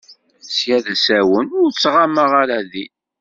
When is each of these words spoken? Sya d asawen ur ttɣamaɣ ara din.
Sya 0.57 0.77
d 0.85 0.87
asawen 0.93 1.47
ur 1.59 1.67
ttɣamaɣ 1.71 2.31
ara 2.41 2.59
din. 2.71 2.93